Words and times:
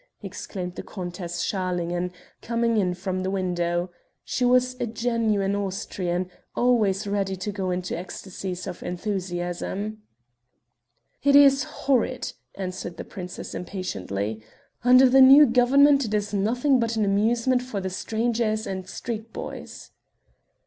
exclaimed 0.23 0.73
the 0.73 0.81
Countess 0.81 1.43
Schalingen, 1.43 2.09
coming 2.41 2.75
in 2.77 2.95
from 2.95 3.21
the 3.21 3.29
window. 3.29 3.91
She 4.23 4.43
was 4.43 4.75
a 4.81 4.87
genuine 4.87 5.55
Austrian, 5.55 6.27
always 6.55 7.05
ready 7.05 7.35
to 7.35 7.51
go 7.51 7.69
into 7.69 7.95
ecstasies 7.95 8.65
of 8.65 8.81
enthusiasm. 8.81 10.01
"It 11.21 11.35
is 11.35 11.65
horrid," 11.85 12.33
answered 12.55 12.97
the 12.97 13.05
princess 13.05 13.53
impatiently. 13.53 14.43
"Under 14.83 15.07
the 15.07 15.21
new 15.21 15.45
government 15.45 16.05
it 16.05 16.15
is 16.15 16.33
nothing 16.33 16.79
but 16.79 16.95
an 16.95 17.05
amusement 17.05 17.61
for 17.61 17.79
the 17.79 17.91
strangers 17.91 18.65
and 18.65 18.89
street 18.89 19.31
boys." 19.31 19.91